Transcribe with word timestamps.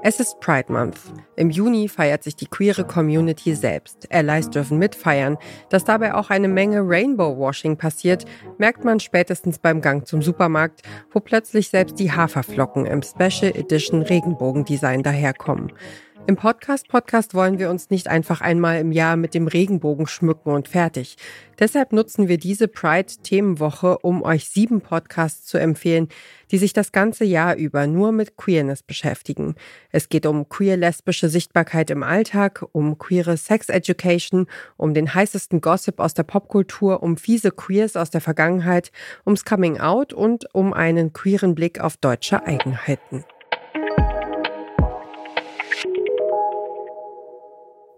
Es 0.00 0.20
ist 0.20 0.38
Pride 0.38 0.72
Month. 0.72 1.00
Im 1.34 1.50
Juni 1.50 1.88
feiert 1.88 2.22
sich 2.22 2.36
die 2.36 2.46
queere 2.46 2.84
Community 2.84 3.56
selbst. 3.56 4.06
Allies 4.12 4.48
dürfen 4.48 4.78
mitfeiern. 4.78 5.36
Dass 5.70 5.84
dabei 5.84 6.14
auch 6.14 6.30
eine 6.30 6.46
Menge 6.46 6.82
Rainbow-Washing 6.82 7.76
passiert, 7.76 8.24
merkt 8.58 8.84
man 8.84 9.00
spätestens 9.00 9.58
beim 9.58 9.80
Gang 9.80 10.06
zum 10.06 10.22
Supermarkt, 10.22 10.82
wo 11.10 11.18
plötzlich 11.18 11.70
selbst 11.70 11.98
die 11.98 12.12
Haferflocken 12.12 12.86
im 12.86 13.02
Special 13.02 13.50
Edition 13.56 14.02
Regenbogendesign 14.02 15.02
daherkommen. 15.02 15.72
Im 16.28 16.36
Podcast 16.36 16.88
Podcast 16.88 17.32
wollen 17.32 17.58
wir 17.58 17.70
uns 17.70 17.88
nicht 17.88 18.06
einfach 18.06 18.42
einmal 18.42 18.80
im 18.80 18.92
Jahr 18.92 19.16
mit 19.16 19.32
dem 19.32 19.46
Regenbogen 19.46 20.06
schmücken 20.06 20.50
und 20.50 20.68
fertig. 20.68 21.16
Deshalb 21.58 21.94
nutzen 21.94 22.28
wir 22.28 22.36
diese 22.36 22.68
Pride 22.68 23.10
Themenwoche, 23.22 23.96
um 24.00 24.22
euch 24.22 24.46
sieben 24.50 24.82
Podcasts 24.82 25.46
zu 25.46 25.56
empfehlen, 25.56 26.08
die 26.50 26.58
sich 26.58 26.74
das 26.74 26.92
ganze 26.92 27.24
Jahr 27.24 27.56
über 27.56 27.86
nur 27.86 28.12
mit 28.12 28.36
Queerness 28.36 28.82
beschäftigen. 28.82 29.54
Es 29.90 30.10
geht 30.10 30.26
um 30.26 30.50
queer-lesbische 30.50 31.30
Sichtbarkeit 31.30 31.88
im 31.88 32.02
Alltag, 32.02 32.62
um 32.72 32.98
queere 32.98 33.38
Sex 33.38 33.70
Education, 33.70 34.48
um 34.76 34.92
den 34.92 35.14
heißesten 35.14 35.62
Gossip 35.62 35.98
aus 35.98 36.12
der 36.12 36.24
Popkultur, 36.24 37.02
um 37.02 37.16
fiese 37.16 37.52
Queers 37.52 37.96
aus 37.96 38.10
der 38.10 38.20
Vergangenheit, 38.20 38.92
ums 39.24 39.46
Coming 39.46 39.80
Out 39.80 40.12
und 40.12 40.54
um 40.54 40.74
einen 40.74 41.14
queeren 41.14 41.54
Blick 41.54 41.80
auf 41.80 41.96
deutsche 41.96 42.44
Eigenheiten. 42.44 43.24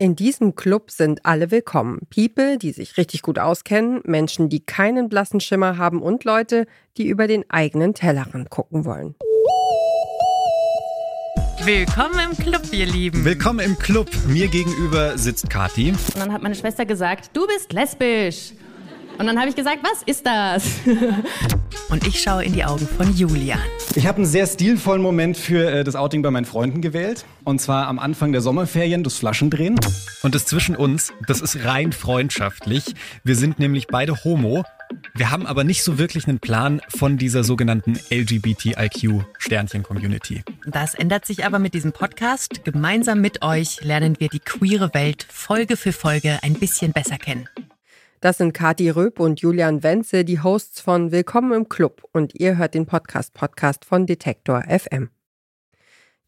In 0.01 0.17
diesem 0.17 0.55
Club 0.55 0.91
sind 0.91 1.27
alle 1.27 1.51
willkommen. 1.51 2.01
People, 2.09 2.57
die 2.57 2.73
sich 2.73 2.97
richtig 2.97 3.21
gut 3.21 3.39
auskennen, 3.39 4.01
Menschen, 4.05 4.49
die 4.49 4.61
keinen 4.61 5.11
blassen 5.11 5.41
Schimmer 5.41 5.77
haben 5.77 6.01
und 6.01 6.25
Leute, 6.25 6.67
die 6.97 7.07
über 7.07 7.27
den 7.27 7.45
eigenen 7.51 7.93
Tellerrand 7.93 8.49
gucken 8.49 8.87
wollen. 8.87 9.15
Willkommen 11.63 12.19
im 12.31 12.35
Club, 12.35 12.63
ihr 12.73 12.87
Lieben. 12.87 13.27
Willkommen 13.27 13.59
im 13.59 13.77
Club. 13.77 14.09
Mir 14.27 14.49
gegenüber 14.49 15.19
sitzt 15.19 15.51
Kati. 15.51 15.91
Und 15.91 16.19
dann 16.19 16.33
hat 16.33 16.41
meine 16.41 16.55
Schwester 16.55 16.87
gesagt, 16.87 17.37
du 17.37 17.47
bist 17.47 17.71
lesbisch. 17.75 18.55
Und 19.19 19.27
dann 19.27 19.39
habe 19.39 19.51
ich 19.51 19.55
gesagt, 19.55 19.81
was 19.83 20.03
ist 20.05 20.25
das? 20.25 20.65
Und 21.91 22.07
ich 22.07 22.23
schaue 22.23 22.45
in 22.45 22.53
die 22.53 22.65
Augen 22.65 22.87
von 22.87 23.13
Julian. 23.17 23.59
Ich 23.97 24.07
habe 24.07 24.19
einen 24.19 24.27
sehr 24.27 24.47
stilvollen 24.47 25.03
Moment 25.03 25.37
für 25.37 25.69
äh, 25.71 25.83
das 25.83 25.97
Outing 25.97 26.23
bei 26.23 26.31
meinen 26.31 26.45
Freunden 26.45 26.81
gewählt. 26.81 27.25
Und 27.43 27.61
zwar 27.61 27.89
am 27.89 27.99
Anfang 27.99 28.31
der 28.31 28.43
Sommerferien, 28.43 29.03
das 29.03 29.17
Flaschendrehen. 29.17 29.75
Und 30.23 30.37
das 30.37 30.47
zwischen 30.47 30.77
uns, 30.77 31.13
das 31.27 31.41
ist 31.41 31.65
rein 31.65 31.91
freundschaftlich. 31.93 32.95
Wir 33.25 33.35
sind 33.35 33.59
nämlich 33.59 33.89
beide 33.89 34.23
Homo. 34.23 34.63
Wir 35.15 35.33
haben 35.33 35.47
aber 35.47 35.65
nicht 35.65 35.83
so 35.83 35.99
wirklich 35.99 36.29
einen 36.29 36.39
Plan 36.39 36.81
von 36.97 37.19
dieser 37.19 37.43
sogenannten 37.43 37.99
LGBTIQ-Sternchen-Community. 38.11 40.45
Das 40.67 40.95
ändert 40.95 41.27
sich 41.27 41.45
aber 41.45 41.59
mit 41.59 41.75
diesem 41.75 41.91
Podcast. 41.93 42.65
Gemeinsam 42.65 43.21
mit 43.21 43.43
euch 43.43 43.83
lernen 43.83 44.21
wir 44.21 44.29
die 44.29 44.39
queere 44.39 44.95
Welt 44.95 45.27
Folge 45.29 45.77
für 45.77 45.91
Folge 45.93 46.39
ein 46.43 46.55
bisschen 46.55 46.93
besser 46.93 47.19
kennen. 47.19 47.49
Das 48.21 48.37
sind 48.37 48.53
Kati 48.53 48.91
Röb 48.91 49.19
und 49.19 49.41
Julian 49.41 49.83
Wenze, 49.83 50.27
die 50.27 50.43
Hosts 50.43 50.83
von 50.83 51.11
Willkommen 51.11 51.53
im 51.53 51.71
Club 51.71 52.03
und 52.13 52.35
ihr 52.35 52.59
hört 52.59 52.75
den 52.75 52.85
Podcast 52.85 53.33
Podcast 53.33 53.87
von 53.87 54.05
Detektor 54.05 54.63
FM. 54.69 55.09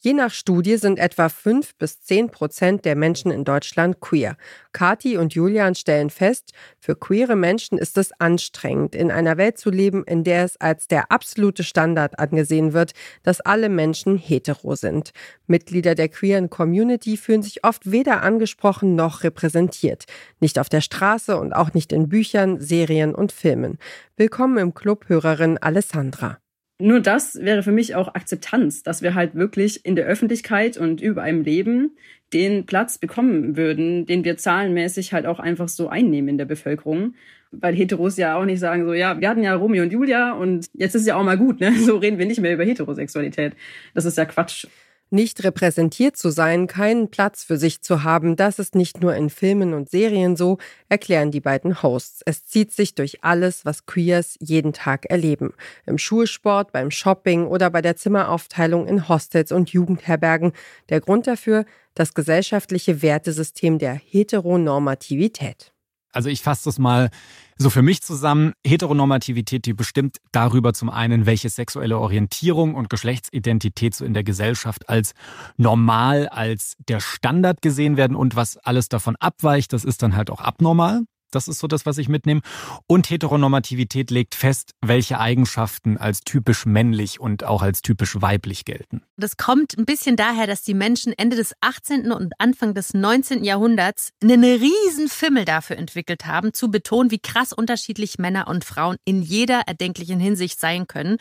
Je 0.05 0.14
nach 0.14 0.33
Studie 0.33 0.78
sind 0.78 0.98
etwa 0.98 1.28
fünf 1.28 1.77
bis 1.77 2.03
zehn 2.03 2.28
Prozent 2.28 2.84
der 2.84 2.97
Menschen 2.97 3.31
in 3.31 3.45
Deutschland 3.45 4.00
queer. 4.00 4.36
Kati 4.72 5.17
und 5.17 5.33
Julian 5.33 5.77
stellen 5.77 6.11
fest, 6.11 6.53
für 6.81 6.97
queere 6.97 7.36
Menschen 7.36 7.78
ist 7.78 7.97
es 7.97 8.11
anstrengend, 8.19 8.97
in 8.97 9.12
einer 9.12 9.36
Welt 9.36 9.59
zu 9.59 9.70
leben, 9.70 10.03
in 10.03 10.25
der 10.25 10.42
es 10.42 10.61
als 10.61 10.89
der 10.89 11.12
absolute 11.12 11.62
Standard 11.62 12.19
angesehen 12.19 12.72
wird, 12.72 12.94
dass 13.22 13.41
alle 13.41 13.69
Menschen 13.69 14.19
hetero 14.19 14.75
sind. 14.75 15.12
Mitglieder 15.47 15.94
der 15.94 16.09
queeren 16.09 16.50
Community 16.50 17.16
fühlen 17.16 17.44
sich 17.44 17.62
oft 17.62 17.92
weder 17.92 18.25
angesprochen 18.25 18.97
noch 18.97 19.22
repräsentiert. 19.22 20.06
Nicht 20.41 20.59
auf 20.59 20.69
der 20.69 20.81
Straße 20.81 21.39
und 21.39 21.53
auch 21.53 21.75
nicht 21.75 21.92
in 21.92 22.09
Büchern, 22.09 22.60
Serien 22.60 23.15
und 23.15 23.31
Filmen. 23.31 23.78
Willkommen 24.16 24.59
im 24.59 24.75
Club 24.75 25.04
Hörerin 25.09 25.59
Alessandra 25.59 26.38
nur 26.78 27.00
das 27.00 27.37
wäre 27.41 27.62
für 27.62 27.72
mich 27.72 27.94
auch 27.94 28.15
Akzeptanz, 28.15 28.83
dass 28.83 29.03
wir 29.03 29.15
halt 29.15 29.34
wirklich 29.34 29.84
in 29.84 29.97
der 29.97 30.06
Öffentlichkeit 30.06 30.77
und 30.77 31.00
über 31.00 31.22
einem 31.22 31.43
Leben 31.43 31.97
den 32.33 32.66
Platz 32.66 32.99
bekommen 32.99 33.56
würden, 33.56 34.06
den 34.06 34.25
wir 34.25 34.37
zahlenmäßig 34.37 35.12
halt 35.12 35.27
auch 35.27 35.38
einfach 35.38 35.69
so 35.69 35.88
einnehmen 35.88 36.28
in 36.28 36.38
der 36.38 36.44
Bevölkerung. 36.44 37.15
Weil 37.50 37.75
Heteros 37.77 38.16
ja 38.16 38.37
auch 38.37 38.47
nicht 38.47 38.60
sagen 38.60 38.87
so, 38.87 38.94
ja, 38.94 39.21
wir 39.21 39.28
hatten 39.28 39.43
ja 39.43 39.55
Romeo 39.55 39.83
und 39.83 39.93
Julia 39.93 40.33
und 40.33 40.66
jetzt 40.72 40.94
ist 40.94 41.06
ja 41.06 41.16
auch 41.16 41.25
mal 41.25 41.37
gut, 41.37 41.60
ne? 41.60 41.72
So 41.78 41.99
reden 41.99 42.19
wir 42.19 42.25
nicht 42.27 42.41
mehr 42.41 42.55
über 42.55 42.65
Heterosexualität. 42.65 43.53
Das 43.94 44.06
ist 44.06 44.16
ja 44.16 44.25
Quatsch. 44.25 44.66
Nicht 45.15 45.45
repräsentiert 45.45 46.17
zu 46.17 46.31
sein, 46.31 46.67
keinen 46.67 47.11
Platz 47.11 47.45
für 47.45 47.59
sich 47.59 47.83
zu 47.83 48.03
haben, 48.03 48.34
das 48.34 48.59
ist 48.59 48.75
nicht 48.75 49.03
nur 49.03 49.15
in 49.15 49.28
Filmen 49.28 49.75
und 49.75 49.91
Serien 49.91 50.37
so, 50.37 50.56
erklären 50.89 51.31
die 51.31 51.43
beiden 51.43 51.83
Hosts. 51.83 52.23
Es 52.25 52.47
zieht 52.47 52.73
sich 52.73 52.95
durch 52.95 53.22
alles, 53.22 53.67
was 53.67 53.84
Queers 53.84 54.39
jeden 54.41 54.72
Tag 54.72 55.05
erleben. 55.11 55.53
Im 55.84 55.99
Schulsport, 55.99 56.72
beim 56.72 56.91
Shopping 56.91 57.47
oder 57.47 57.69
bei 57.69 57.83
der 57.83 57.97
Zimmeraufteilung 57.97 58.87
in 58.87 59.06
Hostels 59.06 59.53
und 59.53 59.71
Jugendherbergen. 59.71 60.53
Der 60.89 61.03
Grund 61.03 61.27
dafür, 61.27 61.67
das 61.95 62.15
gesellschaftliche 62.15 63.03
Wertesystem 63.03 63.78
der 63.78 63.93
Heteronormativität. 63.93 65.75
Also 66.12 66.28
ich 66.28 66.43
fasse 66.43 66.65
das 66.65 66.78
mal 66.78 67.11
so 67.59 67.71
für 67.71 67.83
mich 67.83 68.03
zusammen. 68.03 68.53
Heteronormativität, 68.67 69.67
die 69.67 69.73
bestimmt 69.73 70.19
darüber 70.33 70.73
zum 70.75 70.91
einen, 70.91 71.27
welche 71.27 71.49
sexuelle 71.49 71.99
Orientierung 71.99 72.75
und 72.75 72.91
Geschlechtsidentität 72.91 73.95
so 73.95 74.05
in 74.05 74.15
der 74.15 74.25
Gesellschaft 74.25 74.89
als 74.89 75.12
normal, 75.56 76.28
als 76.28 76.77
der 76.89 77.01
Standard 77.01 77.62
gesehen 77.62 77.97
werden 77.97 78.17
und 78.17 78.37
was 78.37 78.56
alles 78.59 78.89
davon 78.89 79.17
abweicht, 79.17 79.72
das 79.72 79.84
ist 79.84 80.03
dann 80.03 80.17
halt 80.17 80.31
auch 80.31 80.41
abnormal. 80.41 81.03
Das 81.34 81.48
ist 81.48 81.59
so 81.59 81.66
das, 81.66 81.87
was 81.87 81.98
ich 81.98 82.09
mitnehme. 82.09 82.41
Und 82.87 83.10
Heteronormativität 83.10 84.10
legt 84.10 84.34
fest, 84.34 84.72
welche 84.81 85.19
Eigenschaften 85.19 85.97
als 85.97 86.20
typisch 86.20 86.66
männlich 86.66 87.20
und 87.20 87.44
auch 87.44 87.62
als 87.62 87.82
typisch 87.82 88.20
weiblich 88.20 88.65
gelten. 88.65 89.03
Das 89.16 89.37
kommt 89.37 89.76
ein 89.76 89.84
bisschen 89.84 90.16
daher, 90.16 90.47
dass 90.47 90.62
die 90.62 90.75
Menschen 90.75 91.12
Ende 91.16 91.37
des 91.37 91.54
18. 91.60 92.12
und 92.12 92.32
Anfang 92.38 92.75
des 92.75 92.94
19. 92.94 93.44
Jahrhunderts 93.44 94.10
einen 94.22 94.44
riesen 94.44 95.09
Fimmel 95.09 95.44
dafür 95.44 95.76
entwickelt 95.76 96.26
haben, 96.26 96.53
zu 96.53 96.71
betonen, 96.71 97.10
wie 97.10 97.19
krass 97.19 97.53
unterschiedlich 97.53 98.19
Männer 98.19 98.48
und 98.48 98.65
Frauen 98.65 98.97
in 99.04 99.22
jeder 99.22 99.62
erdenklichen 99.66 100.21
Hinsicht 100.21 100.60
sein 100.60 100.87
können. 100.87 101.16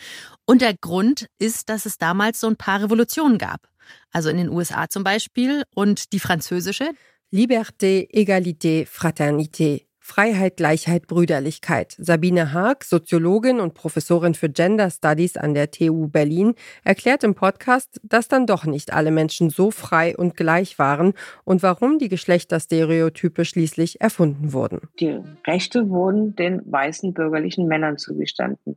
Und 0.45 0.61
der 0.61 0.75
Grund 0.75 1.27
ist, 1.39 1.69
dass 1.69 1.85
es 1.85 1.97
damals 1.97 2.39
so 2.39 2.47
ein 2.47 2.57
paar 2.57 2.81
Revolutionen 2.81 3.37
gab. 3.37 3.67
Also 4.11 4.29
in 4.29 4.37
den 4.37 4.49
USA 4.49 4.89
zum 4.89 5.03
Beispiel 5.03 5.63
und 5.73 6.13
die 6.13 6.19
französische. 6.19 6.91
Liberté, 7.31 8.09
Égalité, 8.11 8.85
Fraternité. 8.85 9.87
Freiheit, 10.11 10.57
Gleichheit, 10.57 11.07
Brüderlichkeit. 11.07 11.95
Sabine 11.97 12.51
Haag, 12.51 12.83
Soziologin 12.83 13.61
und 13.61 13.75
Professorin 13.75 14.33
für 14.33 14.49
Gender 14.49 14.89
Studies 14.89 15.37
an 15.37 15.53
der 15.53 15.71
TU 15.71 16.09
Berlin, 16.09 16.55
erklärt 16.83 17.23
im 17.23 17.33
Podcast, 17.33 18.01
dass 18.03 18.27
dann 18.27 18.45
doch 18.45 18.65
nicht 18.65 18.91
alle 18.91 19.09
Menschen 19.09 19.49
so 19.49 19.71
frei 19.71 20.17
und 20.17 20.35
gleich 20.35 20.77
waren 20.77 21.13
und 21.45 21.63
warum 21.63 21.97
die 21.97 22.09
Geschlechterstereotype 22.09 23.45
schließlich 23.45 24.01
erfunden 24.01 24.51
wurden. 24.51 24.81
Die 24.99 25.17
Rechte 25.47 25.89
wurden 25.89 26.35
den 26.35 26.61
weißen 26.69 27.13
bürgerlichen 27.13 27.67
Männern 27.67 27.97
zugestanden, 27.97 28.75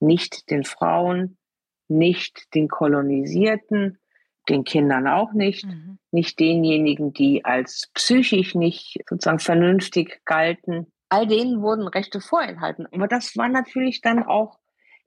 nicht 0.00 0.50
den 0.50 0.64
Frauen, 0.64 1.36
nicht 1.86 2.52
den 2.56 2.66
Kolonisierten, 2.66 3.98
den 4.48 4.64
Kindern 4.64 5.06
auch 5.06 5.32
nicht, 5.32 5.66
mhm. 5.66 5.98
nicht 6.10 6.38
denjenigen, 6.40 7.12
die 7.12 7.44
als 7.44 7.90
psychisch 7.94 8.54
nicht 8.54 8.98
sozusagen 9.08 9.38
vernünftig 9.38 10.20
galten. 10.24 10.86
All 11.08 11.26
denen 11.26 11.62
wurden 11.62 11.86
Rechte 11.86 12.20
vorenthalten. 12.20 12.86
Aber 12.92 13.06
das 13.06 13.36
war 13.36 13.48
natürlich 13.48 14.00
dann 14.00 14.22
auch 14.22 14.58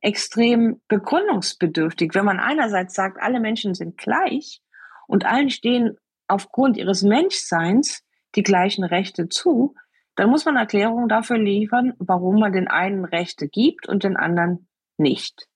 extrem 0.01 0.81
begründungsbedürftig. 0.87 2.13
Wenn 2.13 2.25
man 2.25 2.39
einerseits 2.39 2.93
sagt, 2.93 3.21
alle 3.21 3.39
Menschen 3.39 3.73
sind 3.73 3.97
gleich 3.97 4.61
und 5.07 5.25
allen 5.25 5.49
stehen 5.49 5.97
aufgrund 6.27 6.77
ihres 6.77 7.01
Menschseins 7.01 8.03
die 8.35 8.43
gleichen 8.43 8.83
Rechte 8.83 9.29
zu, 9.29 9.75
dann 10.15 10.29
muss 10.29 10.45
man 10.45 10.55
Erklärungen 10.55 11.09
dafür 11.09 11.37
liefern, 11.37 11.93
warum 11.97 12.39
man 12.39 12.53
den 12.53 12.67
einen 12.67 13.05
Rechte 13.05 13.47
gibt 13.47 13.87
und 13.87 14.03
den 14.03 14.15
anderen 14.15 14.67
nicht. 14.97 15.47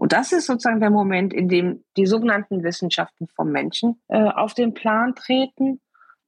Und 0.00 0.12
das 0.12 0.32
ist 0.32 0.46
sozusagen 0.46 0.80
der 0.80 0.88
Moment, 0.88 1.34
in 1.34 1.50
dem 1.50 1.84
die 1.98 2.06
sogenannten 2.06 2.64
Wissenschaften 2.64 3.28
vom 3.28 3.52
Menschen 3.52 4.00
äh, 4.08 4.22
auf 4.22 4.54
den 4.54 4.72
Plan 4.72 5.14
treten. 5.14 5.78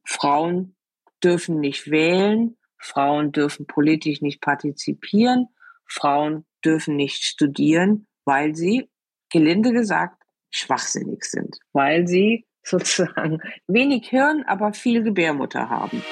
Frauen 0.04 0.76
dürfen 1.24 1.58
nicht 1.58 1.90
wählen, 1.90 2.58
Frauen 2.76 3.32
dürfen 3.32 3.66
politisch 3.66 4.20
nicht 4.20 4.42
partizipieren, 4.42 5.48
Frauen 5.86 6.44
dürfen 6.62 6.96
nicht 6.96 7.24
studieren, 7.24 8.06
weil 8.26 8.54
sie, 8.54 8.90
gelinde 9.30 9.72
gesagt, 9.72 10.22
schwachsinnig 10.50 11.24
sind, 11.24 11.56
weil 11.72 12.06
sie 12.06 12.44
sozusagen 12.62 13.40
wenig 13.68 14.06
Hirn, 14.06 14.44
aber 14.46 14.74
viel 14.74 15.02
Gebärmutter 15.02 15.70
haben. 15.70 16.02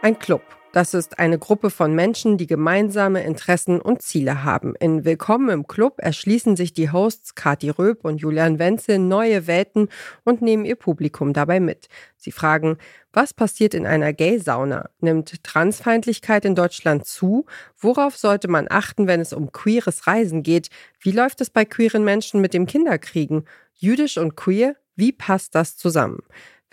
Ein 0.00 0.16
Club 0.16 0.44
Das 0.74 0.92
ist 0.92 1.20
eine 1.20 1.38
Gruppe 1.38 1.70
von 1.70 1.94
Menschen, 1.94 2.36
die 2.36 2.48
gemeinsame 2.48 3.22
Interessen 3.22 3.80
und 3.80 4.02
Ziele 4.02 4.42
haben. 4.42 4.74
In 4.74 5.04
Willkommen 5.04 5.48
im 5.50 5.68
Club 5.68 5.98
erschließen 5.98 6.56
sich 6.56 6.72
die 6.72 6.90
Hosts 6.90 7.36
Kati 7.36 7.70
Röb 7.70 8.04
und 8.04 8.16
Julian 8.16 8.58
Wenzel 8.58 8.98
neue 8.98 9.46
Welten 9.46 9.88
und 10.24 10.42
nehmen 10.42 10.64
ihr 10.64 10.74
Publikum 10.74 11.32
dabei 11.32 11.60
mit. 11.60 11.86
Sie 12.16 12.32
fragen, 12.32 12.78
was 13.12 13.32
passiert 13.32 13.72
in 13.72 13.86
einer 13.86 14.12
Gay-Sauna? 14.12 14.90
Nimmt 14.98 15.44
Transfeindlichkeit 15.44 16.44
in 16.44 16.56
Deutschland 16.56 17.06
zu? 17.06 17.46
Worauf 17.78 18.16
sollte 18.16 18.48
man 18.48 18.66
achten, 18.68 19.06
wenn 19.06 19.20
es 19.20 19.32
um 19.32 19.52
queeres 19.52 20.08
Reisen 20.08 20.42
geht? 20.42 20.70
Wie 20.98 21.12
läuft 21.12 21.40
es 21.40 21.50
bei 21.50 21.64
queeren 21.64 22.02
Menschen 22.02 22.40
mit 22.40 22.52
dem 22.52 22.66
Kinderkriegen? 22.66 23.44
Jüdisch 23.74 24.18
und 24.18 24.34
queer? 24.34 24.74
Wie 24.96 25.12
passt 25.12 25.54
das 25.54 25.76
zusammen? 25.76 26.18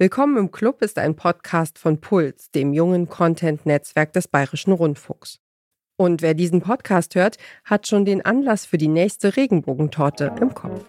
Willkommen 0.02 0.36
im 0.38 0.50
Club 0.50 0.82
ist 0.82 0.98
ein 0.98 1.16
Podcast 1.16 1.78
von 1.78 2.02
Puls, 2.02 2.50
dem 2.50 2.74
jungen 2.74 3.08
Content-Netzwerk 3.08 4.14
des 4.14 4.28
Bayerischen 4.28 4.74
Rundfunks. 4.74 5.38
Und 5.96 6.24
wer 6.24 6.34
diesen 6.34 6.60
Podcast 6.60 7.14
hört, 7.14 7.38
hat 7.66 7.86
schon 7.86 8.04
den 8.04 8.26
Anlass 8.26 8.66
für 8.66 8.80
die 8.80 8.88
nächste 8.88 9.38
Regenbogentorte 9.38 10.34
im 10.42 10.56
Kopf. 10.56 10.84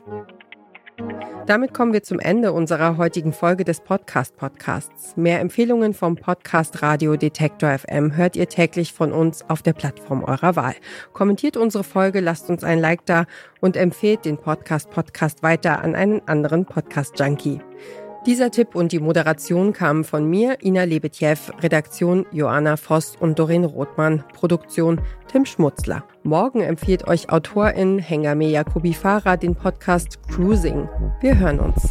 Damit 1.47 1.75
kommen 1.75 1.93
wir 1.93 2.03
zum 2.03 2.21
Ende 2.21 2.53
unserer 2.53 2.97
heutigen 2.97 3.35
Folge 3.35 3.65
des 3.65 3.81
Podcast-Podcasts. 3.81 5.15
Mehr 5.17 5.41
Empfehlungen 5.41 5.93
vom 5.93 6.17
Podcast 6.17 6.81
Radio 6.81 7.17
Detektor 7.17 7.79
FM 7.79 8.17
hört 8.17 8.35
ihr 8.37 8.49
täglich 8.49 8.95
von 8.95 9.13
uns 9.13 9.45
auf 9.51 9.61
der 9.61 9.75
Plattform 9.75 10.25
eurer 10.25 10.57
Wahl. 10.57 10.75
Kommentiert 11.13 11.59
unsere 11.59 11.85
Folge, 11.85 12.21
lasst 12.21 12.49
uns 12.49 12.65
ein 12.65 12.79
Like 12.79 13.05
da 13.05 13.27
und 13.61 13.77
empfehlt 13.77 14.25
den 14.25 14.39
Podcast-Podcast 14.39 15.43
weiter 15.43 15.83
an 15.83 15.95
einen 15.95 16.27
anderen 16.29 16.65
Podcast-Junkie. 16.65 17.61
Dieser 18.25 18.53
Tipp 18.53 18.77
und 18.77 18.93
die 18.93 19.01
Moderation 19.01 19.73
kamen 19.73 20.05
von 20.05 20.31
mir, 20.31 20.59
Ina 20.63 20.85
Lebetjew, 20.85 21.37
Redaktion 21.61 22.25
Joanna 22.31 22.77
Voss 22.77 23.17
und 23.19 23.37
Doreen 23.37 23.65
Rothmann, 23.65 24.23
Produktion 24.33 25.01
Tim 25.27 25.45
Schmutzler. 25.45 26.05
Morgen 26.23 26.61
empfiehlt 26.61 27.09
euch 27.09 27.31
Autorin 27.31 27.99
Hengame 27.99 28.49
Jacobi 28.49 28.95
Farah 28.95 29.37
den 29.37 29.57
Podcast 29.57 30.21
Cruising. 30.29 30.89
Wir 31.21 31.37
hören 31.37 31.59
uns. 31.59 31.91